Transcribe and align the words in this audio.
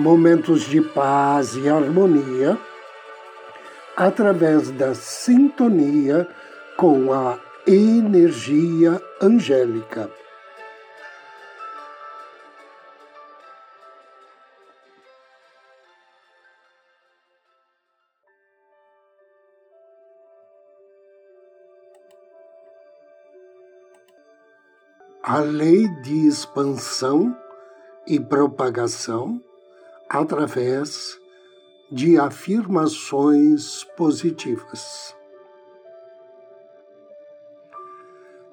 momentos 0.00 0.62
de 0.62 0.80
paz 0.80 1.54
e 1.54 1.68
harmonia 1.68 2.58
através 3.96 4.70
da 4.70 4.94
sintonia 4.94 6.26
com 6.76 7.12
a 7.12 7.38
energia 7.66 9.00
angélica. 9.20 10.10
A 25.22 25.40
lei 25.40 25.86
de 26.02 26.26
expansão 26.26 27.36
e 28.06 28.18
propagação 28.18 29.40
através 30.12 31.16
de 31.88 32.18
afirmações 32.18 33.84
positivas. 33.96 35.14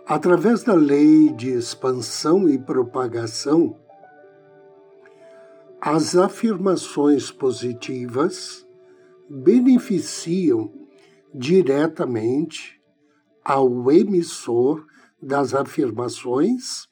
Através 0.05 0.61
da 0.61 0.75
lei 0.75 1.33
de 1.33 1.49
expansão 1.49 2.47
e 2.47 2.59
propagação, 2.59 3.75
as 5.81 6.15
afirmações 6.15 7.31
positivas 7.31 8.63
beneficiam 9.27 10.71
diretamente 11.33 12.79
ao 13.43 13.91
emissor 13.91 14.85
das 15.19 15.55
afirmações 15.55 16.87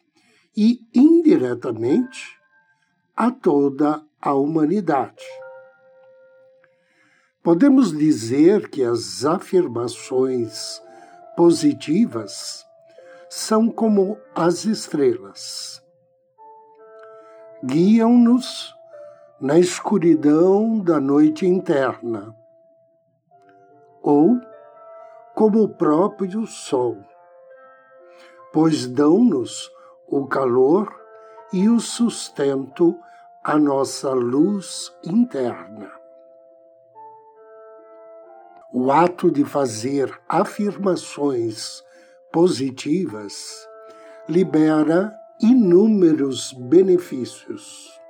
e 0.57 0.81
indiretamente 0.93 2.39
a 3.15 3.29
toda 3.29 4.03
a 4.25 4.33
humanidade. 4.33 5.23
Podemos 7.43 7.95
dizer 7.95 8.69
que 8.69 8.83
as 8.83 9.23
afirmações 9.23 10.81
positivas 11.37 12.65
são 13.29 13.69
como 13.69 14.17
as 14.33 14.65
estrelas. 14.65 15.79
Guiam-nos 17.63 18.75
na 19.39 19.59
escuridão 19.59 20.79
da 20.79 20.99
noite 20.99 21.45
interna, 21.45 22.35
ou 24.01 24.41
como 25.35 25.61
o 25.61 25.69
próprio 25.69 26.47
sol, 26.47 26.97
pois 28.51 28.87
dão-nos 28.87 29.69
o 30.07 30.25
calor 30.25 30.91
e 31.53 31.69
o 31.69 31.79
sustento 31.79 32.97
a 33.47 33.59
nossa 33.59 34.09
luz 34.11 34.91
interna. 35.03 35.91
O 38.73 38.91
ato 38.91 39.29
de 39.29 39.45
fazer 39.45 40.19
afirmações 40.27 41.83
positivas 42.33 43.69
libera 44.27 45.13
inúmeros 45.39 46.53
benefícios. 46.53 48.01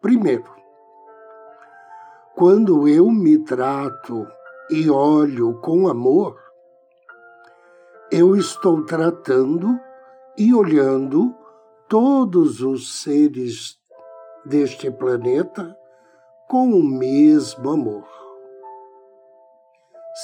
Primeiro, 0.00 0.52
quando 2.34 2.88
eu 2.88 3.08
me 3.08 3.38
trato 3.44 4.26
e 4.68 4.90
olho 4.90 5.60
com 5.60 5.86
amor, 5.86 6.36
eu 8.10 8.34
estou 8.34 8.84
tratando 8.84 9.78
e 10.36 10.52
olhando 10.52 11.38
todos 11.90 12.62
os 12.62 13.02
seres 13.02 13.76
deste 14.46 14.88
planeta 14.92 15.76
com 16.48 16.70
o 16.70 16.84
mesmo 16.84 17.68
amor. 17.68 18.06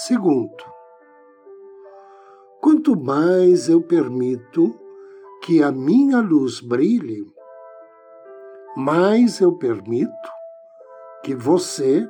Segundo, 0.06 0.65
quanto 2.60 2.94
mais 2.94 3.69
eu 3.69 3.82
permito 3.82 4.78
que 5.43 5.60
a 5.60 5.72
minha 5.72 6.21
luz 6.21 6.60
brilhe, 6.60 7.27
mais 8.77 9.41
eu 9.41 9.53
permito 9.59 10.31
que 11.25 11.34
você 11.34 12.06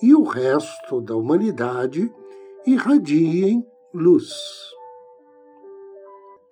e 0.00 0.14
o 0.14 0.22
resto 0.22 1.02
da 1.02 1.14
humanidade 1.14 2.10
irradiem 2.66 3.66
luz. 3.92 4.32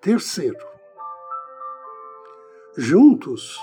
Terceiro, 0.03 0.70
Juntos, 2.77 3.59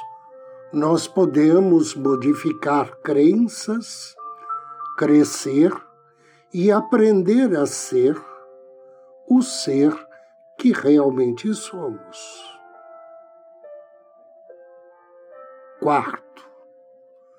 nós 0.74 1.08
podemos 1.08 1.96
modificar 1.96 2.94
crenças, 2.98 4.14
crescer 4.98 5.72
e 6.54 6.70
aprender 6.70 7.56
a 7.56 7.66
ser 7.66 8.22
o 9.30 9.42
ser 9.42 9.96
que 10.58 10.74
realmente 10.74 11.54
somos. 11.54 12.60
Quarto, 15.80 16.46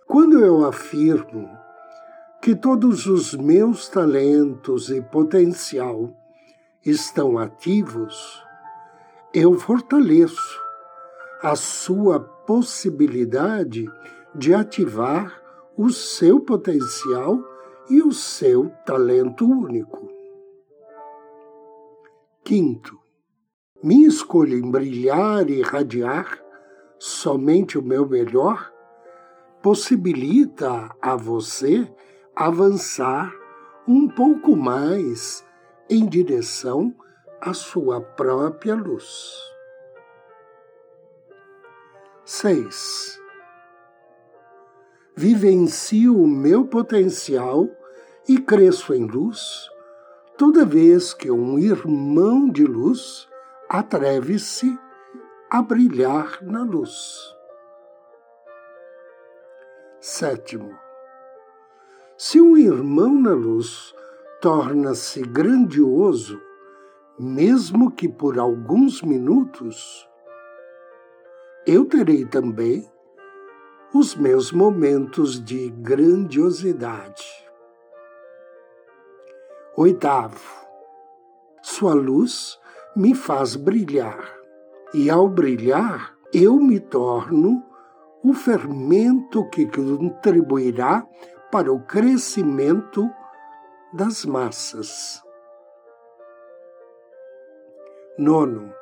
quando 0.07 0.43
eu 0.43 0.65
afirmo 0.65 1.51
que 2.41 2.57
todos 2.57 3.05
os 3.05 3.35
meus 3.35 3.91
talentos 3.91 4.89
e 4.89 5.03
potencial 5.03 6.09
estão 6.83 7.37
ativos, 7.37 8.43
eu 9.35 9.53
fortaleço 9.53 10.68
a 11.43 11.55
sua 11.55 12.19
possibilidade 12.19 13.89
de 14.35 14.53
ativar 14.53 15.41
o 15.77 15.91
seu 15.91 16.41
potencial 16.41 17.39
e 17.89 18.03
o 18.03 18.13
seu 18.13 18.71
talento 18.85 19.47
único. 19.47 20.09
Quinto, 22.45 22.99
minha 23.83 24.09
escolha 24.09 24.55
em 24.55 24.71
brilhar 24.71 25.49
e 25.49 25.61
irradiar 25.61 26.43
somente 26.99 27.79
o 27.79 27.83
meu 27.83 28.09
melhor 28.09 28.73
possibilita 29.63 30.91
a 31.01 31.15
você 31.15 31.89
avançar 32.35 33.33
um 33.87 34.09
pouco 34.09 34.57
mais 34.57 35.45
em 35.89 36.07
direção 36.07 36.95
à 37.41 37.55
sua 37.55 38.01
própria 38.01 38.75
luz. 38.75 39.58
6. 42.31 43.19
Vivencio 45.17 46.15
o 46.15 46.29
meu 46.29 46.67
potencial 46.67 47.67
e 48.29 48.37
cresço 48.37 48.93
em 48.93 49.07
luz 49.07 49.71
toda 50.37 50.63
vez 50.63 51.15
que 51.15 51.31
um 51.31 51.59
irmão 51.59 52.51
de 52.51 52.67
luz 52.67 53.27
atreve-se 53.67 54.79
a 55.51 55.63
brilhar 55.63 56.43
na 56.43 56.63
luz. 56.63 57.35
Sétimo. 59.99 60.79
Se 62.19 62.43
um 62.43 62.59
irmão 62.59 63.15
na 63.19 63.33
luz 63.33 63.95
torna-se 64.43 65.23
grandioso, 65.23 66.39
mesmo 67.19 67.91
que 67.91 68.07
por 68.07 68.39
alguns 68.39 69.01
minutos, 69.01 70.08
eu 71.69 71.85
terei 71.85 72.25
também 72.25 72.91
os 73.93 74.17
meus 74.17 74.51
momentos 74.51 75.39
de 75.45 75.69
grandiosidade. 75.69 77.27
Oitavo, 79.77 80.67
sua 81.61 81.93
luz 81.93 82.59
me 82.97 83.15
faz 83.15 83.55
brilhar, 83.55 84.35
e 84.95 85.11
ao 85.11 85.29
brilhar, 85.29 86.17
eu 86.33 86.57
me 86.57 86.81
torno 86.81 87.63
o 88.25 88.33
fermento 88.33 89.47
que 89.51 89.67
contribuirá 89.67 91.07
para 91.53 91.71
o 91.71 91.85
crescimento 91.85 93.07
das 93.93 94.25
massas. 94.25 95.23
Nono, 98.19 98.73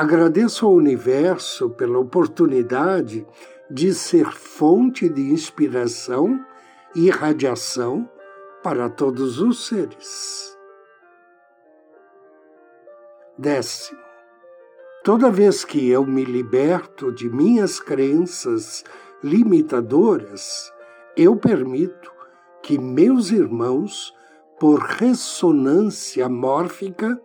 Agradeço 0.00 0.64
ao 0.64 0.74
universo 0.74 1.70
pela 1.70 1.98
oportunidade 1.98 3.26
de 3.68 3.92
ser 3.92 4.30
fonte 4.30 5.08
de 5.08 5.22
inspiração 5.32 6.38
e 6.94 7.10
radiação 7.10 8.08
para 8.62 8.88
todos 8.88 9.40
os 9.40 9.66
seres. 9.66 10.56
Décimo, 13.36 13.98
toda 15.02 15.32
vez 15.32 15.64
que 15.64 15.90
eu 15.90 16.06
me 16.06 16.24
liberto 16.24 17.10
de 17.10 17.28
minhas 17.28 17.80
crenças 17.80 18.84
limitadoras, 19.20 20.72
eu 21.16 21.34
permito 21.34 22.12
que 22.62 22.78
meus 22.78 23.32
irmãos, 23.32 24.14
por 24.60 24.78
ressonância 24.78 26.28
mórfica, 26.28 27.20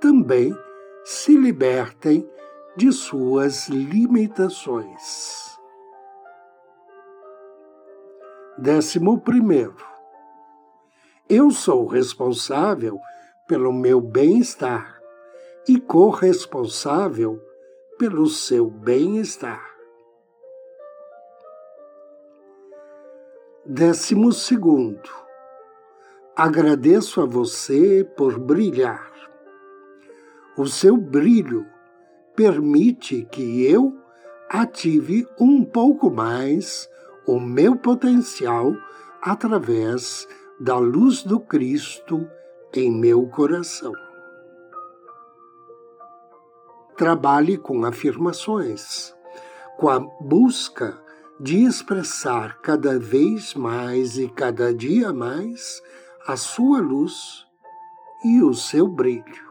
também 0.00 0.56
se 1.10 1.34
libertem 1.34 2.30
de 2.76 2.92
suas 2.92 3.66
limitações. 3.66 5.58
Décimo 8.58 9.18
primeiro, 9.18 9.86
eu 11.26 11.50
sou 11.50 11.86
responsável 11.86 13.00
pelo 13.46 13.72
meu 13.72 14.02
bem-estar 14.02 15.00
e 15.66 15.80
corresponsável 15.80 17.42
pelo 17.98 18.26
seu 18.26 18.68
bem-estar. 18.68 19.66
Décimo 23.64 24.30
segundo, 24.30 25.08
agradeço 26.36 27.22
a 27.22 27.24
você 27.24 28.04
por 28.14 28.38
brilhar. 28.38 29.17
O 30.58 30.66
seu 30.66 30.96
brilho 30.96 31.64
permite 32.34 33.24
que 33.30 33.64
eu 33.64 33.96
ative 34.50 35.24
um 35.38 35.64
pouco 35.64 36.10
mais 36.10 36.90
o 37.28 37.38
meu 37.38 37.76
potencial 37.76 38.74
através 39.22 40.26
da 40.58 40.76
luz 40.76 41.22
do 41.22 41.38
Cristo 41.38 42.28
em 42.74 42.90
meu 42.90 43.24
coração. 43.28 43.92
Trabalhe 46.96 47.56
com 47.56 47.84
afirmações, 47.84 49.14
com 49.76 49.88
a 49.88 50.00
busca 50.00 51.00
de 51.38 51.62
expressar 51.62 52.60
cada 52.62 52.98
vez 52.98 53.54
mais 53.54 54.18
e 54.18 54.26
cada 54.28 54.74
dia 54.74 55.12
mais 55.12 55.80
a 56.26 56.36
sua 56.36 56.80
luz 56.80 57.46
e 58.24 58.42
o 58.42 58.52
seu 58.52 58.88
brilho. 58.88 59.47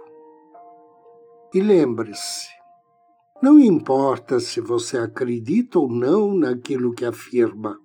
E 1.54 1.62
lembre-se, 1.62 2.50
não 3.42 3.58
importa 3.58 4.38
se 4.38 4.60
você 4.60 4.98
acredita 4.98 5.80
ou 5.80 5.88
não 5.88 6.36
naquilo 6.36 6.94
que 6.94 7.06
afirma. 7.06 7.80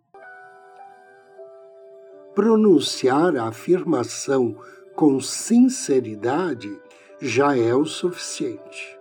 Pronunciar 2.35 3.37
a 3.37 3.47
afirmação 3.47 4.57
com 4.97 5.21
sinceridade 5.21 6.77
já 7.21 7.57
é 7.57 7.73
o 7.73 7.85
suficiente. 7.85 8.99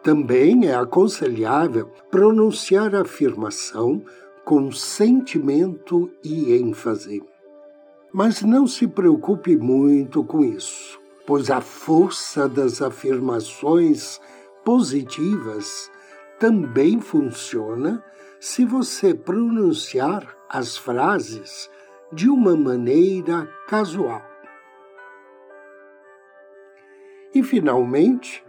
Também 0.00 0.68
é 0.68 0.76
aconselhável 0.76 1.90
pronunciar 2.08 2.94
a 2.94 3.00
afirmação 3.00 4.04
com 4.44 4.70
sentimento 4.70 6.08
e 6.22 6.52
ênfase. 6.52 7.20
Mas 8.12 8.42
não 8.42 8.64
se 8.64 8.86
preocupe 8.86 9.56
muito 9.56 10.22
com 10.22 10.44
isso 10.44 11.01
pois 11.26 11.50
a 11.50 11.60
força 11.60 12.48
das 12.48 12.82
afirmações 12.82 14.20
positivas 14.64 15.90
também 16.38 17.00
funciona 17.00 18.04
se 18.40 18.64
você 18.64 19.14
pronunciar 19.14 20.36
as 20.48 20.76
frases 20.76 21.70
de 22.12 22.28
uma 22.28 22.56
maneira 22.56 23.48
casual. 23.68 24.22
E, 27.34 27.42
finalmente, 27.42 28.44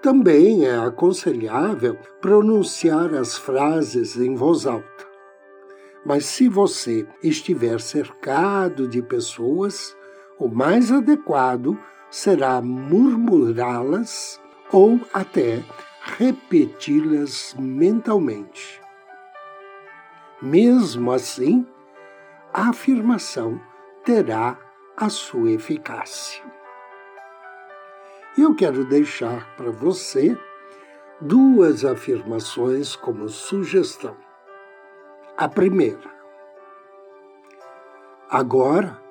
também 0.00 0.64
é 0.66 0.76
aconselhável 0.76 1.98
pronunciar 2.20 3.12
as 3.14 3.36
frases 3.36 4.16
em 4.16 4.34
voz 4.34 4.66
alta. 4.66 5.06
Mas 6.06 6.26
se 6.26 6.48
você 6.48 7.06
estiver 7.22 7.80
cercado 7.80 8.86
de 8.86 9.02
pessoas, 9.02 9.96
o 10.38 10.48
mais 10.48 10.92
adequado 10.92 11.78
será 12.14 12.62
murmurá-las 12.62 14.40
ou 14.70 15.00
até 15.12 15.64
repeti-las 16.00 17.56
mentalmente. 17.58 18.80
Mesmo 20.40 21.10
assim, 21.10 21.66
a 22.52 22.68
afirmação 22.68 23.60
terá 24.04 24.56
a 24.96 25.08
sua 25.08 25.50
eficácia. 25.50 26.44
Eu 28.38 28.54
quero 28.54 28.84
deixar 28.84 29.52
para 29.56 29.72
você 29.72 30.38
duas 31.20 31.84
afirmações 31.84 32.94
como 32.94 33.28
sugestão. 33.28 34.16
A 35.36 35.48
primeira. 35.48 36.14
Agora 38.30 39.03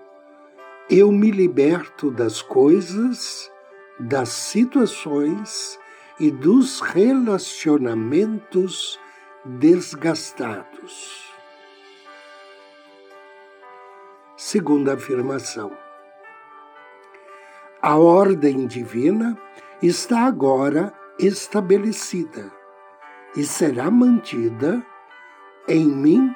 eu 0.96 1.12
me 1.12 1.32
liberto 1.32 2.12
das 2.12 2.40
coisas, 2.40 3.52
das 4.00 4.30
situações 4.30 5.80
e 6.20 6.30
dos 6.30 6.82
relacionamentos 6.82 9.00
desgastados. 9.44 11.34
Segunda 14.38 14.94
afirmação. 14.94 15.76
A 17.82 17.98
ordem 17.98 18.68
divina 18.68 19.36
está 19.82 20.28
agora 20.28 20.94
estabelecida 21.18 22.52
e 23.36 23.44
será 23.44 23.90
mantida 23.90 24.86
em 25.68 25.88
mim 25.88 26.32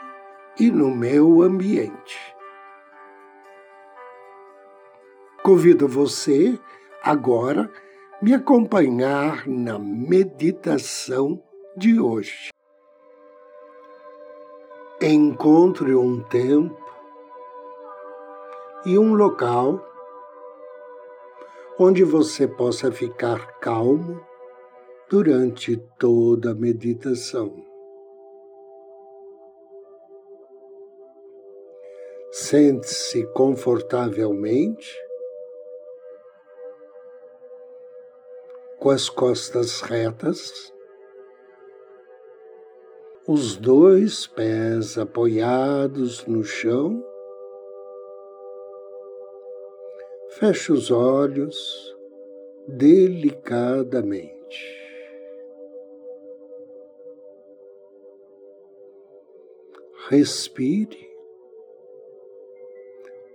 e 0.59 0.71
no 0.71 0.95
meu 0.95 1.43
ambiente. 1.43 2.36
Convido 5.47 5.87
você 5.87 6.59
agora 7.01 7.71
me 8.21 8.33
acompanhar 8.33 9.47
na 9.47 9.79
meditação 9.79 11.41
de 11.73 12.01
hoje. 12.01 12.49
Encontre 15.01 15.95
um 15.95 16.21
tempo 16.23 16.75
e 18.85 18.99
um 18.99 19.13
local 19.13 19.81
onde 21.79 22.03
você 22.03 22.45
possa 22.45 22.91
ficar 22.91 23.57
calmo 23.61 24.19
durante 25.09 25.77
toda 25.97 26.51
a 26.51 26.55
meditação. 26.55 27.55
Sente-se 32.33 33.25
confortavelmente 33.27 35.06
com 38.79 38.89
as 38.89 39.09
costas 39.09 39.81
retas, 39.81 40.73
os 43.27 43.57
dois 43.57 44.25
pés 44.27 44.97
apoiados 44.97 46.25
no 46.25 46.43
chão. 46.43 47.03
Feche 50.29 50.71
os 50.71 50.89
olhos 50.91 51.93
delicadamente. 52.67 54.37
Respire 60.09 61.05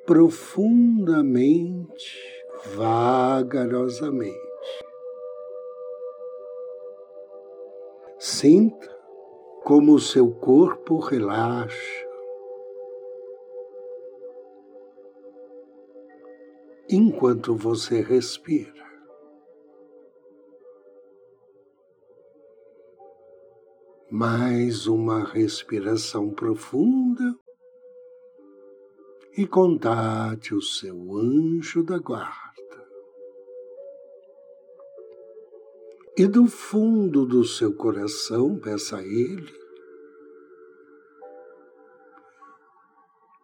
profundamente, 0.07 2.19
vagarosamente. 2.75 4.52
Sinta 8.43 8.91
como 9.63 9.95
o 9.95 10.01
seu 10.01 10.29
corpo 10.33 10.99
relaxa. 10.99 12.09
Enquanto 16.91 17.55
você 17.55 18.01
respira. 18.01 18.85
Mais 24.11 24.89
uma 24.89 25.23
respiração 25.23 26.31
profunda 26.31 27.39
e 29.39 29.47
contate 29.47 30.53
o 30.53 30.61
seu 30.61 30.97
anjo 31.17 31.85
da 31.85 31.97
guarda. 31.97 32.52
E 36.23 36.29
do 36.29 36.47
fundo 36.47 37.27
do 37.27 37.43
seu 37.43 37.75
coração, 37.75 38.57
peça 38.57 38.99
a 38.99 39.03
Ele 39.03 39.53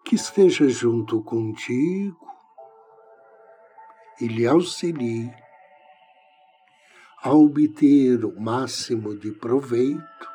que 0.05 0.15
esteja 0.15 0.69
junto 0.69 1.21
contigo 1.25 2.25
e 4.21 4.29
lhe 4.29 4.47
auxilie 4.47 5.29
a 7.21 7.33
obter 7.33 8.25
o 8.25 8.41
máximo 8.41 9.19
de 9.19 9.33
proveito 9.33 10.29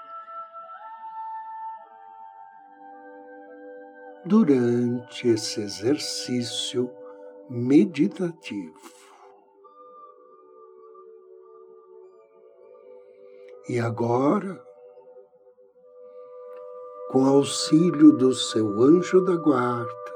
durante 4.26 5.30
esse 5.30 5.62
exercício 5.62 6.92
meditativo. 7.50 9.03
E 13.70 13.80
agora, 13.80 14.62
com 17.10 17.26
auxílio 17.26 18.12
do 18.18 18.34
seu 18.34 18.68
anjo 18.82 19.24
da 19.24 19.38
guarda, 19.38 20.14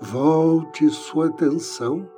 volte 0.00 0.88
sua 0.90 1.28
atenção 1.28 2.10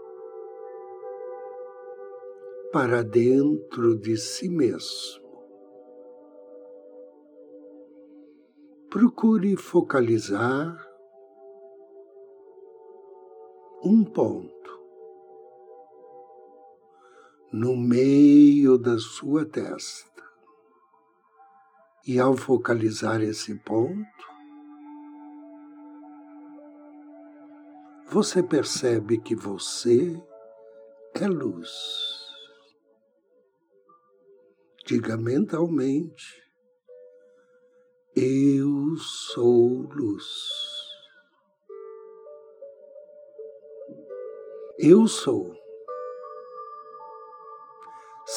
para 2.73 3.05
dentro 3.05 3.99
de 3.99 4.17
si 4.17 4.49
mesmo. 4.49 5.23
Procure 8.89 9.57
focalizar 9.59 10.75
um 13.85 14.03
ponto 14.05 14.62
no 17.53 17.77
meio 17.77 18.79
da 18.79 18.99
sua 18.99 19.45
testa. 19.45 20.11
E 22.07 22.19
ao 22.19 22.35
focalizar 22.35 23.21
esse 23.21 23.55
ponto, 23.57 24.27
você 28.09 28.43
percebe 28.43 29.19
que 29.19 29.37
você 29.37 30.21
é 31.15 31.29
luz. 31.29 31.71
Diga 34.87 35.17
mentalmente: 35.17 36.43
Eu 38.17 38.97
sou 38.97 39.83
luz. 39.93 40.25
Eu 44.79 45.07
sou 45.07 45.62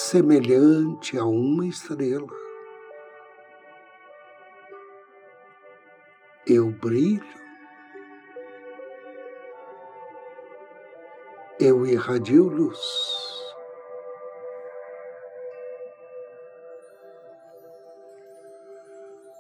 semelhante 0.10 1.18
a 1.18 1.26
uma 1.26 1.66
estrela. 1.66 2.28
Eu 6.48 6.70
brilho 6.70 7.26
eu 11.60 11.88
irradio 11.88 12.48
luz. 12.48 12.80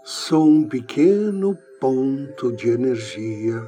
Sou 0.03 0.48
um 0.48 0.67
pequeno 0.67 1.55
ponto 1.79 2.51
de 2.53 2.72
energia 2.72 3.62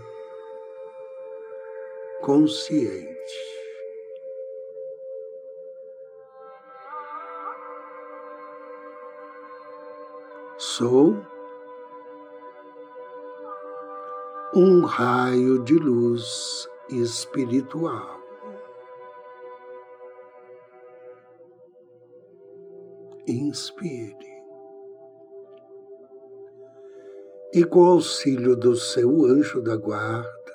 consciente. 2.22 3.47
Sou 10.78 11.16
um 14.54 14.86
raio 14.86 15.64
de 15.64 15.74
luz 15.74 16.70
espiritual. 16.92 18.22
inspire. 23.28 24.16
E 27.56 27.64
com 27.64 27.84
auxílio 27.84 28.56
do 28.56 28.76
seu 28.76 29.26
anjo 29.26 29.60
da 29.64 29.76
guarda, 29.76 30.54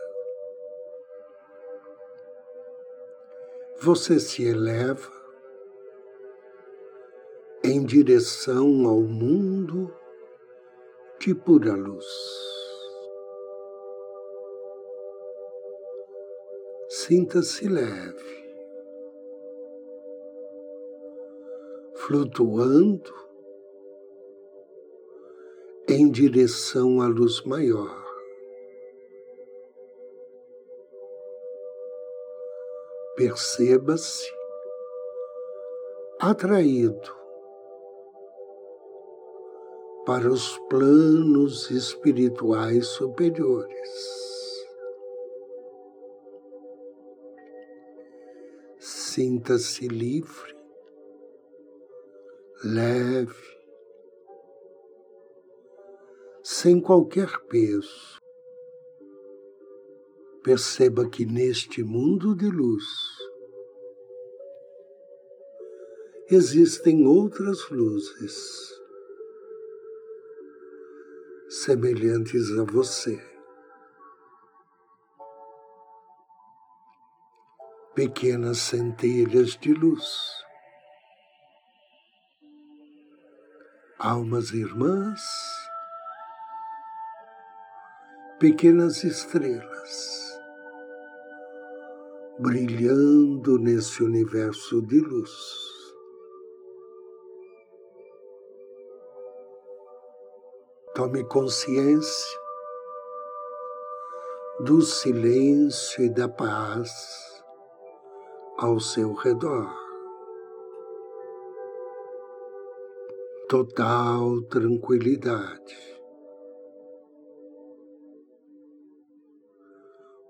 você 3.81 4.21
se 4.21 4.45
eleva 4.45 5.11
em 7.65 7.85
direção 7.85 8.87
ao 8.87 9.01
mundo 9.01 9.93
de 11.23 11.37
pura 11.37 11.73
luz. 11.77 12.07
Sinta-se 16.89 17.69
leve. 17.69 18.43
flutuando 21.95 23.15
em 25.89 26.11
direção 26.11 27.01
à 27.01 27.07
luz 27.07 27.43
maior. 27.43 28.05
Perceba-se 33.15 34.29
atraído 36.19 37.22
para 40.05 40.31
os 40.31 40.59
planos 40.69 41.71
espirituais 41.71 42.87
superiores. 42.89 43.91
Sinta-se 48.79 49.87
livre 49.89 50.53
leve, 52.65 53.35
sem 56.45 56.81
qualquer 56.81 57.29
peso. 57.49 58.21
Perceba 60.45 61.09
que 61.09 61.25
neste 61.25 61.83
mundo 61.83 62.37
de 62.37 62.49
luz 62.49 62.85
existem 66.29 67.07
outras 67.07 67.69
luzes 67.71 68.82
semelhantes 71.61 72.51
a 72.59 72.65
você. 72.65 73.21
Pequenas 77.95 78.59
centelhas 78.59 79.57
de 79.59 79.75
luz 79.75 80.43
almas 84.03 84.51
irmãs, 84.51 85.21
pequenas 88.41 89.05
estrelas, 89.05 90.41
brilhando 92.41 93.61
nesse 93.61 94.03
universo 94.03 94.83
de 94.83 94.99
luz. 94.99 95.72
Tome 100.95 101.25
consciência 101.25 102.41
do 104.61 104.81
silêncio 104.83 106.05
e 106.05 106.11
da 106.11 106.29
paz 106.29 106.91
ao 108.59 108.79
seu 108.79 109.13
redor. 109.15 109.83
total 113.53 114.41
tranquilidade. 114.49 115.77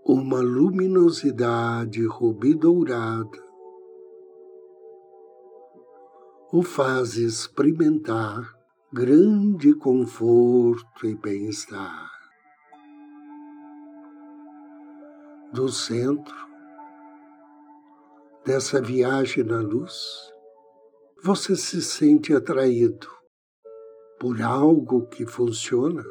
Uma 0.04 0.40
luminosidade 0.40 2.04
rubi-dourada 2.04 3.38
o 6.52 6.64
faz 6.64 7.14
experimentar 7.14 8.62
grande 8.92 9.75
conforto 9.75 11.06
e 11.06 11.14
bem-estar. 11.14 12.11
Do 15.52 15.68
centro 15.70 16.34
dessa 18.44 18.82
viagem 18.82 19.44
na 19.44 19.61
luz, 19.61 19.94
você 21.25 21.56
se 21.56 21.80
sente 21.80 22.34
atraído 22.34 23.08
por 24.20 24.42
algo 24.42 25.06
que 25.06 25.25
funciona 25.25 26.04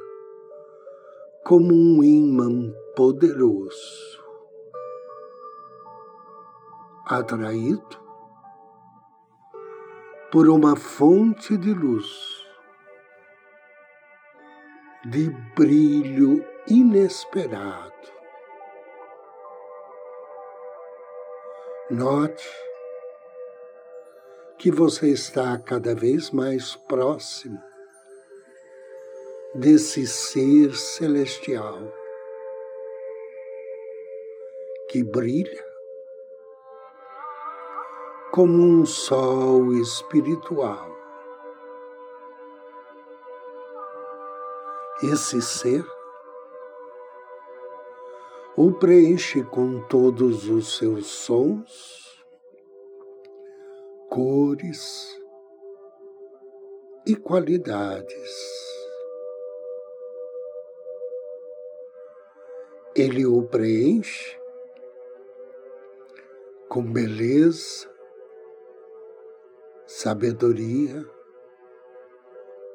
como 1.45 1.73
um 1.73 2.03
imã 2.03 2.73
poderoso. 2.95 4.11
atraído 7.05 7.99
por 10.31 10.47
uma 10.47 10.77
fonte 10.77 11.57
de 11.57 11.73
luz, 11.73 12.40
de 15.05 15.29
brilho 15.55 16.45
inesperado. 16.67 17.91
Note 21.89 22.47
que 24.59 24.71
você 24.71 25.09
está 25.09 25.57
cada 25.57 25.95
vez 25.95 26.29
mais 26.29 26.75
próximo 26.75 27.59
desse 29.55 30.05
ser 30.05 30.75
celestial 30.75 31.79
que 34.87 35.03
brilha 35.03 35.65
como 38.31 38.53
um 38.53 38.85
sol 38.85 39.73
espiritual. 39.73 40.90
Esse 45.03 45.41
ser 45.41 45.83
o 48.55 48.71
preenche 48.71 49.43
com 49.43 49.81
todos 49.87 50.47
os 50.47 50.77
seus 50.77 51.07
sons, 51.07 52.23
cores 54.09 55.19
e 57.07 57.15
qualidades. 57.15 58.61
Ele 62.95 63.25
o 63.25 63.41
preenche 63.47 64.39
com 66.69 66.83
beleza, 66.83 67.89
sabedoria, 69.87 71.03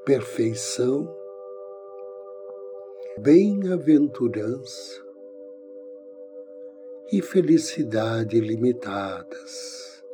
perfeição, 0.04 1.25
bem-aventurança 3.18 5.02
e 7.10 7.22
felicidade 7.22 8.38
limitadas. 8.38 10.04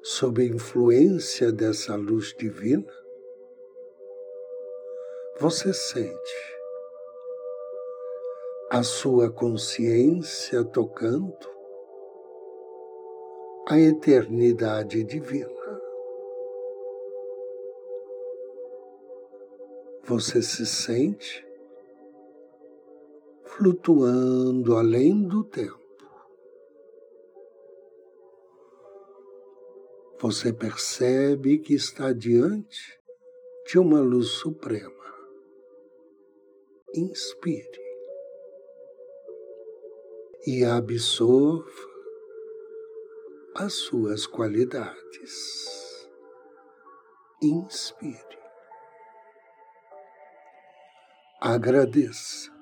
Sob 0.00 0.42
a 0.42 0.46
influência 0.46 1.50
dessa 1.50 1.96
luz 1.96 2.32
divina, 2.38 2.92
você 5.40 5.74
sente 5.74 6.56
a 8.70 8.84
sua 8.84 9.28
consciência 9.28 10.64
tocando 10.64 11.50
a 13.68 13.78
eternidade 13.78 15.02
divina. 15.02 15.61
Você 20.04 20.42
se 20.42 20.66
sente 20.66 21.46
flutuando 23.44 24.76
além 24.76 25.28
do 25.28 25.44
tempo. 25.44 25.80
Você 30.20 30.52
percebe 30.52 31.58
que 31.58 31.74
está 31.74 32.12
diante 32.12 33.00
de 33.66 33.78
uma 33.78 34.00
luz 34.00 34.28
suprema. 34.28 34.90
Inspire 36.94 37.82
e 40.46 40.64
absorva 40.64 41.92
as 43.54 43.72
suas 43.74 44.26
qualidades. 44.26 46.08
Inspire. 47.40 48.41
Agradeça. 51.44 52.52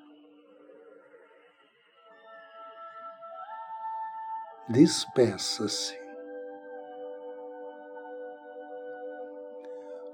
Despeça-se. 4.69 5.95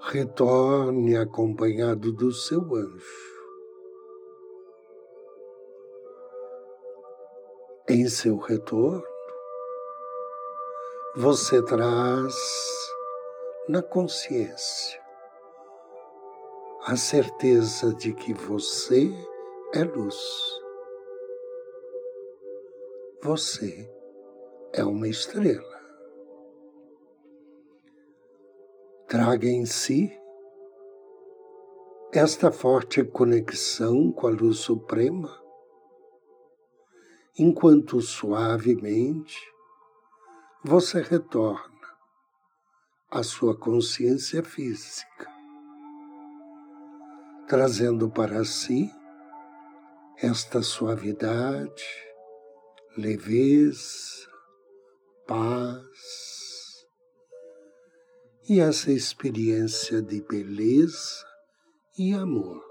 Retorne 0.01 1.15
acompanhado 1.15 2.11
do 2.11 2.33
seu 2.33 2.59
anjo. 2.75 3.37
Em 7.87 8.09
seu 8.09 8.35
retorno, 8.35 9.01
você 11.15 11.63
traz 11.63 12.35
na 13.69 13.81
consciência 13.81 15.06
a 16.89 16.95
certeza 16.95 17.93
de 17.93 18.13
que 18.13 18.33
você 18.33 19.11
é 19.73 19.83
luz. 19.83 20.17
Você 23.21 23.91
é 24.71 24.85
uma 24.85 25.09
estrela. 25.09 25.81
Traga 29.05 29.47
em 29.49 29.65
si 29.65 30.17
esta 32.13 32.53
forte 32.53 33.03
conexão 33.03 34.09
com 34.13 34.27
a 34.27 34.29
luz 34.29 34.59
suprema, 34.59 35.43
enquanto 37.37 37.99
suavemente 37.99 39.37
você 40.63 41.01
retorna 41.01 41.97
à 43.11 43.23
sua 43.23 43.57
consciência 43.57 44.41
física, 44.41 45.36
trazendo 47.47 48.09
para 48.09 48.43
si 48.43 48.91
esta 50.21 50.61
suavidade, 50.61 51.85
leveza, 52.97 54.27
paz 55.25 56.87
e 58.49 58.59
essa 58.59 58.91
experiência 58.91 60.01
de 60.01 60.21
beleza 60.21 61.25
e 61.97 62.13
amor. 62.13 62.65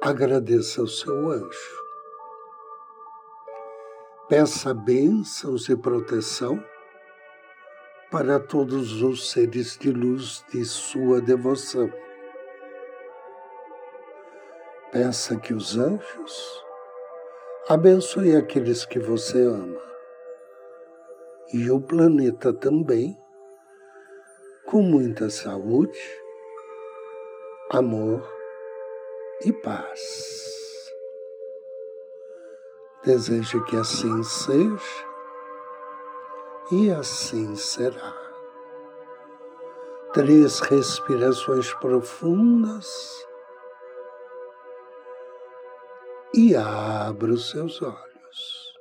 Agradeça 0.00 0.80
ao 0.80 0.86
seu 0.88 1.30
anjo 1.30 1.82
Peça 4.32 4.72
bênçãos 4.72 5.68
e 5.68 5.76
proteção 5.76 6.58
para 8.12 8.38
todos 8.38 9.00
os 9.00 9.30
seres 9.30 9.78
de 9.78 9.90
luz 9.90 10.44
de 10.52 10.62
sua 10.66 11.18
devoção. 11.18 11.90
Peça 14.92 15.34
que 15.36 15.54
os 15.54 15.78
anjos 15.78 16.62
abençoem 17.70 18.36
aqueles 18.36 18.84
que 18.84 18.98
você 18.98 19.42
ama 19.42 19.80
e 21.54 21.70
o 21.70 21.80
planeta 21.80 22.52
também, 22.52 23.18
com 24.66 24.82
muita 24.82 25.30
saúde, 25.30 25.98
amor 27.70 28.30
e 29.42 29.52
paz. 29.54 30.92
Deseje 33.04 33.58
que 33.64 33.76
assim 33.76 34.22
seja 34.22 35.11
e 36.72 36.90
assim 36.90 37.54
será. 37.54 38.16
Três 40.14 40.60
respirações 40.60 41.72
profundas 41.74 42.86
e 46.34 46.56
abra 46.56 47.32
os 47.32 47.50
seus 47.50 47.82
olhos. 47.82 48.72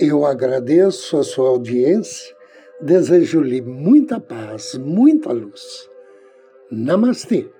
Eu 0.00 0.24
agradeço 0.24 1.16
a 1.16 1.24
sua 1.24 1.48
audiência, 1.48 2.36
desejo-lhe 2.80 3.60
muita 3.60 4.20
paz, 4.20 4.74
muita 4.74 5.32
luz. 5.32 5.90
Namastê. 6.70 7.50